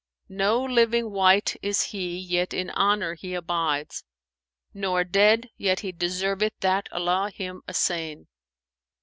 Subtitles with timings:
[0.29, 4.03] No living wight is he, yet, in honour he abides;
[4.39, 8.25] * Nor dead yet he deserveth that Allah him assain.'"